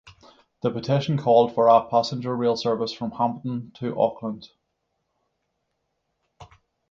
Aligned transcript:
The 0.63 0.71
petition 0.71 1.15
called 1.19 1.53
for 1.53 1.67
a 1.67 1.87
passenger 1.87 2.35
rail 2.35 2.55
service 2.55 2.91
from 2.91 3.11
Hamilton 3.11 3.69
to 3.75 3.95
Auckland. 4.01 4.49